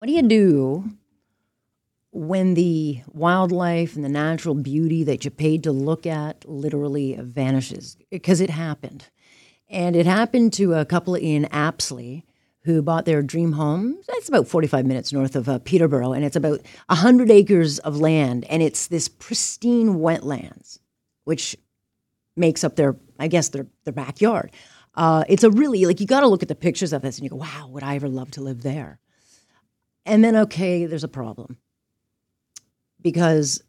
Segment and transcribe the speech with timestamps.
[0.00, 0.92] What do you do
[2.10, 7.98] when the wildlife and the natural beauty that you paid to look at literally vanishes?
[8.10, 9.08] Because it happened.
[9.68, 12.24] And it happened to a couple in Apsley
[12.62, 13.98] who bought their dream home.
[14.08, 18.46] It's about 45 minutes north of uh, Peterborough, and it's about 100 acres of land,
[18.46, 20.78] and it's this pristine wetlands,
[21.24, 21.58] which
[22.38, 24.50] makes up their, I guess, their, their backyard.
[24.94, 27.24] Uh, it's a really, like, you got to look at the pictures of this and
[27.24, 28.98] you go, wow, would I ever love to live there?
[30.10, 31.56] And then, okay, there's a problem.
[33.00, 33.62] Because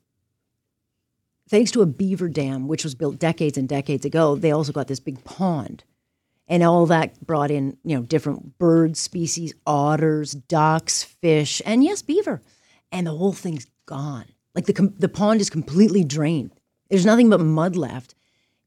[1.48, 4.88] thanks to a beaver dam, which was built decades and decades ago, they also got
[4.88, 5.84] this big pond.
[6.48, 12.02] And all that brought in you know different bird species otters ducks fish and yes
[12.02, 12.42] beaver.
[12.92, 14.26] And the whole thing's gone.
[14.56, 16.52] Like the, the pond is completely drained.
[16.90, 18.16] There's nothing but mud left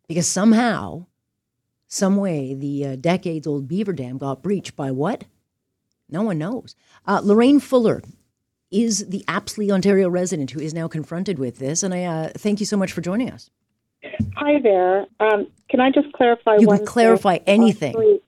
[0.07, 1.07] because somehow
[1.89, 5.25] some way the uh, decades old beaver dam got breached by what
[6.09, 6.75] no one knows
[7.07, 8.03] uh, lorraine fuller
[8.71, 12.61] is the apsley ontario resident who is now confronted with this and i uh, thank
[12.61, 13.51] you so much for joining us
[14.37, 15.07] Hi there.
[15.21, 16.57] Um, can I just clarify?
[16.57, 17.45] You can clarify thing?
[17.47, 17.91] anything.
[17.91, 18.21] Actually,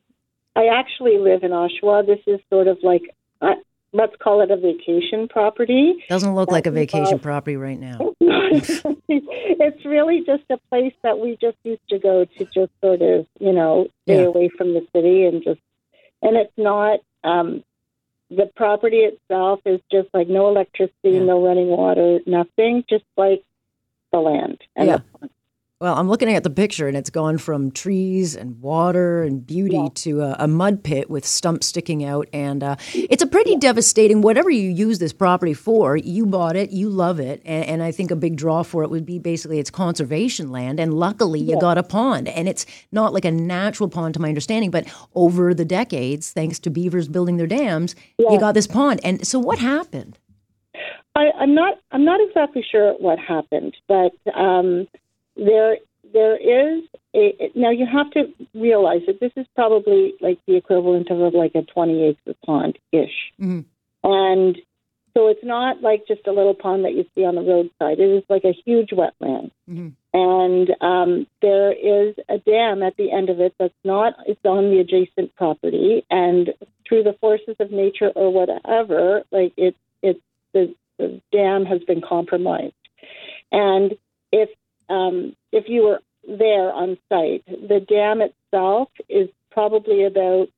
[0.54, 2.06] I actually live in Oshawa.
[2.06, 3.02] This is sort of like
[3.40, 3.54] uh,
[3.92, 6.04] let's call it a vacation property.
[6.08, 8.14] Doesn't look like a vacation property right now.
[8.20, 13.26] it's really just a place that we just used to go to, just sort of
[13.38, 14.26] you know stay yeah.
[14.26, 15.60] away from the city and just.
[16.22, 17.00] And it's not.
[17.22, 17.62] Um,
[18.30, 21.20] the property itself is just like no electricity, yeah.
[21.20, 22.84] no running water, nothing.
[22.88, 23.44] Just like
[24.12, 24.98] the land and yeah.
[25.20, 25.30] the
[25.78, 29.76] well, I'm looking at the picture, and it's gone from trees and water and beauty
[29.76, 29.88] yeah.
[29.96, 33.58] to a, a, mud pit with stumps sticking out, and uh, it's a pretty yeah.
[33.58, 34.22] devastating.
[34.22, 37.92] Whatever you use this property for, you bought it, you love it, and, and, I
[37.92, 41.60] think a big draw for it would be basically it's conservation land, and luckily you
[41.60, 45.52] got a pond, and it's not like a natural pond to my understanding, but over
[45.52, 48.98] the decades, thanks to beavers building their dams, you got this pond.
[49.04, 50.18] And so, what happened?
[51.14, 51.74] I, am not.
[51.92, 54.12] I'm not exactly sure what happened, but.
[54.34, 54.88] Um,
[55.36, 55.78] there
[56.12, 56.84] there is
[57.14, 58.24] a now you have to
[58.54, 63.32] realize that this is probably like the equivalent of like a 20 acre pond ish
[63.40, 63.60] mm-hmm.
[64.04, 64.56] and
[65.16, 67.98] so it's not like just a little pond that you see on the roadside.
[68.00, 69.50] It is like a huge wetland.
[69.68, 69.88] Mm-hmm.
[70.12, 74.70] and um, there is a dam at the end of it that's not it's on
[74.70, 76.04] the adjacent property.
[76.10, 76.52] And
[76.86, 80.20] through the forces of nature or whatever like it it
[80.52, 82.74] the, the dam has been compromised.
[83.50, 83.96] And
[84.88, 90.48] um, if you were there on site, the dam itself is probably about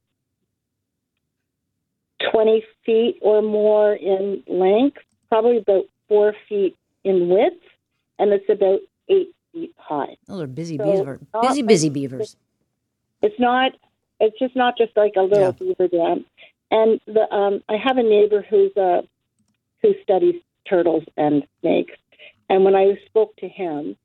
[2.33, 7.63] 20 feet or more in length, probably about four feet in width,
[8.19, 10.17] and it's about eight feet high.
[10.27, 11.21] Those are busy so beavers.
[11.43, 12.37] Busy, busy beavers.
[13.23, 13.73] It's not.
[14.21, 15.51] It's just not just like a little yeah.
[15.53, 16.25] beaver dam.
[16.71, 19.03] And the um, I have a neighbor who's a
[19.83, 20.35] who studies
[20.69, 21.95] turtles and snakes,
[22.51, 23.97] and when I spoke to him,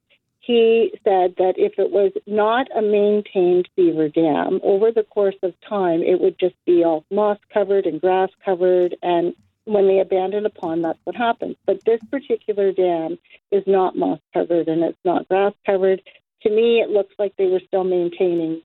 [0.46, 5.54] he said that if it was not a maintained beaver dam, over the course of
[5.68, 8.98] time, it would just be all moss covered and grass covered.
[9.02, 11.56] And when they abandon a pond, that's what happens.
[11.66, 13.18] But this particular dam
[13.52, 16.02] is not moss covered and it's not grass covered.
[16.42, 18.64] To me, it looks like they were still maintaining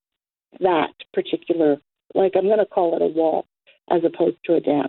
[0.58, 1.76] that particular,
[2.12, 3.46] like I'm going to call it a wall
[3.88, 4.88] as opposed to a dam.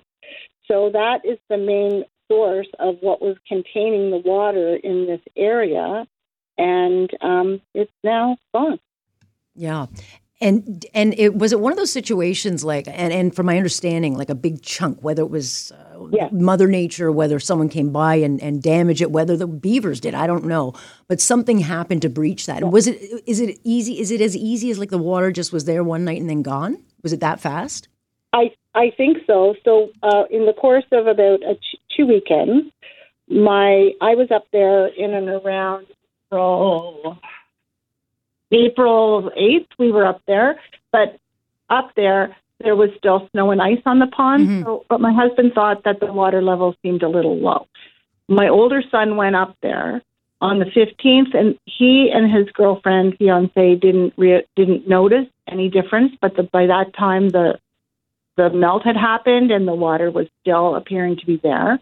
[0.68, 6.08] So that is the main source of what was containing the water in this area
[6.60, 8.80] and um, it's now gone.
[9.56, 9.88] Yeah.
[10.42, 14.18] And and it was it one of those situations like and, and from my understanding
[14.18, 16.30] like a big chunk whether it was uh, yeah.
[16.32, 20.28] mother nature whether someone came by and, and damaged it whether the beavers did I
[20.28, 20.76] don't know
[21.10, 22.70] but something happened to breach that yeah.
[22.70, 25.66] was it is it easy is it as easy as like the water just was
[25.66, 27.90] there one night and then gone was it that fast
[28.32, 32.72] I I think so so uh, in the course of about a ch- two weekends
[33.28, 35.88] my I was up there in and around
[36.32, 37.18] April
[38.52, 40.60] April 8th, we were up there,
[40.92, 41.18] but
[41.70, 44.48] up there, there was still snow and ice on the pond.
[44.48, 44.64] Mm-hmm.
[44.64, 47.68] So, but my husband thought that the water level seemed a little low.
[48.28, 50.02] My older son went up there
[50.42, 56.14] on the 15th, and he and his girlfriend, fiance, didn't re- didn't notice any difference.
[56.22, 57.60] But the, by that time, the
[58.36, 61.80] the melt had happened, and the water was still appearing to be there.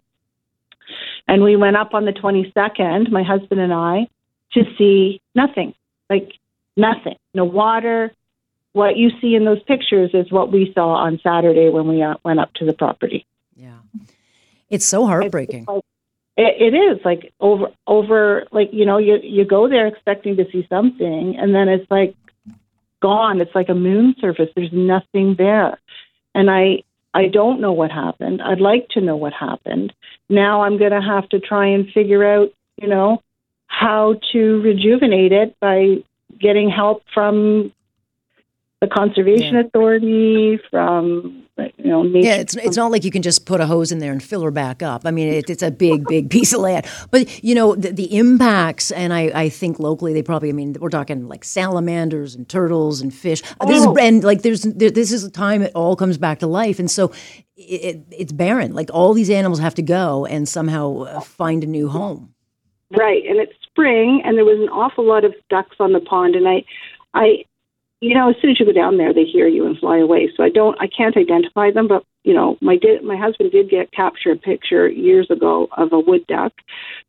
[1.28, 4.08] And we went up on the 22nd, my husband and I,
[4.54, 5.74] to see nothing,
[6.10, 6.34] like
[6.76, 8.12] nothing, no water.
[8.74, 12.16] What you see in those pictures is what we saw on Saturday when we uh,
[12.24, 13.26] went up to the property.
[13.56, 13.80] Yeah,
[14.70, 15.62] it's so heartbreaking.
[15.62, 15.84] It's like,
[16.38, 20.46] it, it is like over over like you know you you go there expecting to
[20.52, 22.16] see something and then it's like
[23.02, 23.42] gone.
[23.42, 24.50] It's like a moon surface.
[24.56, 25.80] There's nothing there,
[26.36, 26.84] and I
[27.14, 28.42] I don't know what happened.
[28.42, 29.94] I'd like to know what happened.
[30.30, 32.50] Now I'm going to have to try and figure out,
[32.80, 33.24] you know,
[33.80, 35.98] how to rejuvenate it by
[36.40, 37.72] getting help from
[38.82, 39.62] the conservation Yeah.
[39.62, 42.28] authority, from you know, nature.
[42.28, 44.42] Yeah, it's it's not like you can just put a hose in there and fill
[44.44, 45.02] her back up.
[45.06, 46.86] I mean, it, it's a big, big piece of land.
[47.10, 50.50] But you know, the, the impacts, and I, I think locally they probably.
[50.50, 53.42] I mean, we're talking like salamanders and turtles and fish.
[53.68, 53.98] This is Oh.
[53.98, 56.90] and like there's there, this is a time it all comes back to life, and
[56.92, 57.12] so
[57.56, 58.74] it, it, it's barren.
[58.74, 62.34] Like all these animals have to go and somehow uh, find a new home.
[62.90, 66.36] Right, and it's spring, and there was an awful lot of ducks on the pond,
[66.36, 66.64] and I,
[67.14, 67.44] I,
[68.00, 70.32] you know, as soon as you go down there, they hear you and fly away.
[70.38, 73.70] So I don't, I can't identify them, but you know, my did, my husband did
[73.70, 76.54] get capture a picture years ago of a wood duck.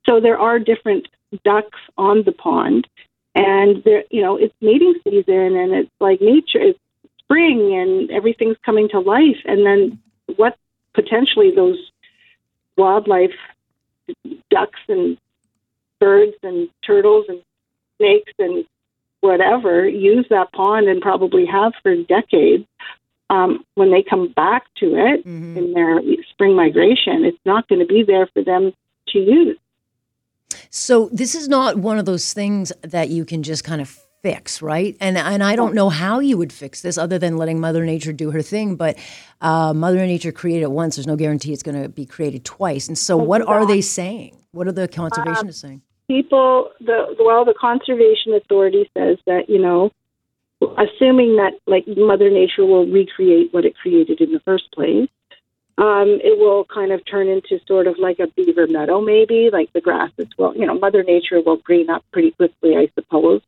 [0.08, 1.06] So there are different
[1.44, 2.88] ducks on the pond,
[3.36, 6.78] and there, you know, it's mating season, and it's like nature, it's
[7.20, 10.00] spring, and everything's coming to life, and then
[10.34, 10.56] what
[10.94, 11.78] potentially those
[12.76, 13.30] wildlife
[14.50, 15.16] ducks and
[16.00, 17.42] birds and turtles and
[17.98, 18.64] snakes and
[19.20, 22.64] whatever use that pond and probably have for decades.
[23.30, 26.00] Um, when they come back to it in their
[26.30, 28.72] spring migration, it's not going to be there for them
[29.08, 29.58] to use.
[30.70, 34.62] So this is not one of those things that you can just kind of fix,
[34.62, 34.96] right?
[35.00, 38.12] And and I don't know how you would fix this other than letting Mother Nature
[38.12, 38.76] do her thing.
[38.76, 38.96] But
[39.40, 40.96] uh, Mother Nature created it once.
[40.96, 42.88] There's no guarantee it's going to be created twice.
[42.88, 44.36] And so, what are they saying?
[44.52, 45.82] What are the conservationists saying?
[46.08, 49.90] People the well the conservation authority says that you know
[50.76, 55.08] assuming that like mother nature will recreate what it created in the first place
[55.76, 59.72] um, it will kind of turn into sort of like a beaver meadow maybe like
[59.72, 63.42] the grasses will you know mother nature will green up pretty quickly i suppose.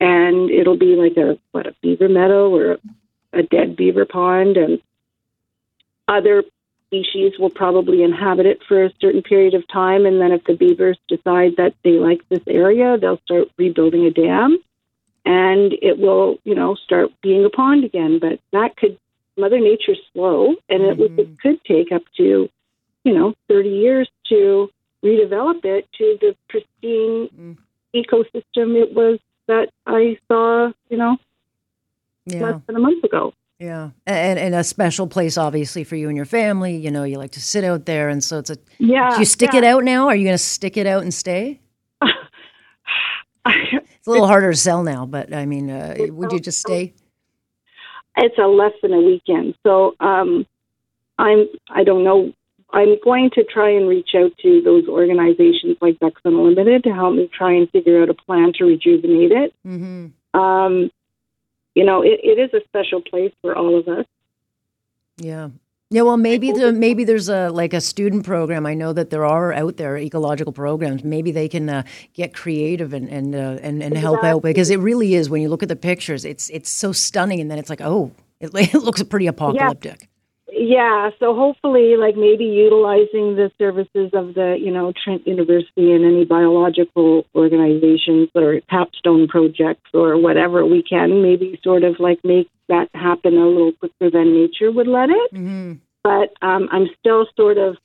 [0.00, 2.78] And it'll be like a what a beaver meadow or
[3.32, 4.80] a dead beaver pond and
[6.06, 6.44] other
[6.88, 10.54] species will probably inhabit it for a certain period of time, and then if the
[10.54, 14.58] beavers decide that they like this area, they'll start rebuilding a dam,
[15.24, 18.18] and it will, you know, start being a pond again.
[18.18, 18.98] But that could,
[19.36, 21.34] Mother Nature's slow, and it, would, it mm-hmm.
[21.34, 22.48] could take up to,
[23.04, 24.70] you know, 30 years to
[25.04, 27.56] redevelop it to the pristine mm.
[27.94, 31.18] ecosystem it was that I saw, you know,
[32.26, 33.32] Yeah, less than a month ago.
[33.58, 36.76] Yeah, and and a special place obviously for you and your family.
[36.76, 38.58] You know, you like to sit out there, and so it's a.
[38.78, 39.10] Yeah.
[39.10, 39.58] Do you stick yeah.
[39.58, 40.08] it out now?
[40.08, 41.60] Are you going to stick it out and stay?
[43.98, 46.94] It's a little harder to sell now, but I mean, uh, would you just stay?
[48.18, 49.54] it's a less than a weekend.
[49.64, 50.46] So um,
[51.18, 52.32] I'm I don't know.
[52.70, 57.14] I'm going to try and reach out to those organizations like Ducks Unlimited to help
[57.14, 59.54] me try and figure out a plan to rejuvenate it.
[59.66, 60.38] Mm-hmm.
[60.38, 60.90] Um,
[61.78, 64.04] you know, it, it is a special place for all of us.
[65.16, 65.50] Yeah.
[65.90, 68.66] Yeah, well, maybe the maybe there's a like a student program.
[68.66, 71.02] I know that there are out there ecological programs.
[71.02, 71.82] Maybe they can uh,
[72.12, 75.30] get creative and and uh, and, and help out because it really is.
[75.30, 78.10] When you look at the pictures, it's it's so stunning, and then it's like, oh,
[78.38, 80.02] it, it looks pretty apocalyptic.
[80.02, 80.06] Yeah,
[81.20, 86.24] so hopefully, like maybe utilizing the services of the, you know, Trent University and any
[86.24, 92.88] biological organizations or capstone projects or whatever we can, maybe sort of like make that
[92.94, 95.30] happen a little quicker than nature would let it.
[95.30, 97.76] hmm But um, I'm still sort of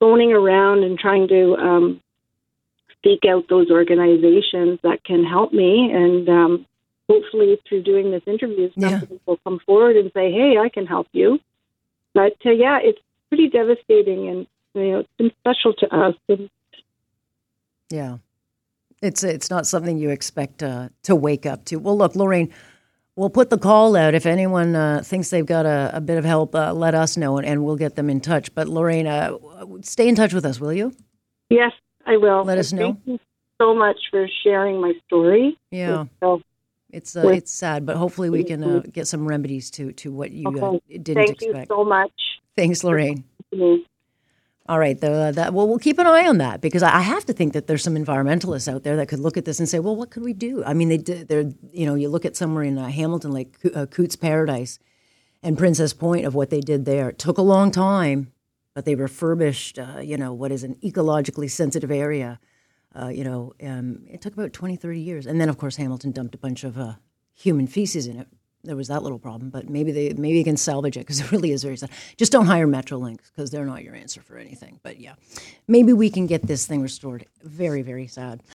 [0.00, 2.00] phoning around and trying to um,
[3.02, 5.90] seek out those organizations that can help me.
[5.92, 6.66] And um,
[7.08, 8.90] hopefully, through doing this interview, Yeah.
[9.00, 11.38] somebody will come forward and say, "Hey, I can help you."
[12.14, 16.14] But uh, yeah, it's pretty devastating, and you know, it's been special to us.
[16.28, 16.48] And
[17.90, 18.18] Yeah,
[19.02, 21.76] it's it's not something you expect uh, to wake up to.
[21.76, 22.52] Well, look, Lorraine,
[23.16, 26.24] we'll put the call out if anyone uh, thinks they've got a, a bit of
[26.24, 26.54] help.
[26.54, 28.54] Uh, let us know, and, and we'll get them in touch.
[28.54, 29.36] But Lorraine, uh,
[29.82, 30.94] stay in touch with us, will you?
[31.50, 31.72] yes,
[32.06, 32.44] I will.
[32.44, 32.94] Let us know.
[32.94, 33.18] Thank you
[33.60, 35.56] so much for sharing my story.
[35.70, 36.04] Yeah.
[36.20, 36.42] So,
[36.94, 40.30] It's uh, it's sad, but hopefully we can uh, get some remedies to to what
[40.30, 41.70] you uh, didn't thank expect.
[41.70, 42.12] you so much.
[42.56, 43.24] Thanks, Lorraine.
[43.52, 43.84] Mm.
[44.66, 47.00] All right, though, uh, that well, we'll keep an eye on that because I I
[47.00, 49.68] have to think that there's some environmentalists out there that could look at this and
[49.68, 50.62] say, well, what could we do?
[50.64, 50.98] I mean, they.
[50.98, 54.78] They're you know, you look at somewhere in uh, Hamilton, like uh, Cootes Paradise
[55.42, 57.08] and Princess Point, of what they did there.
[57.10, 58.32] It took a long time,
[58.72, 59.80] but they refurbished.
[59.80, 62.38] Uh, you know, what is an ecologically sensitive area.
[62.94, 66.12] Uh, you know, um, it took about 20, 30 years, and then of course Hamilton
[66.12, 66.94] dumped a bunch of uh,
[67.34, 68.28] human feces in it.
[68.62, 71.30] There was that little problem, but maybe they maybe you can salvage it because it
[71.32, 71.90] really is very sad.
[72.16, 74.80] Just don't hire Metrolinx because they're not your answer for anything.
[74.82, 75.14] But yeah,
[75.68, 77.26] maybe we can get this thing restored.
[77.42, 78.42] Very very sad.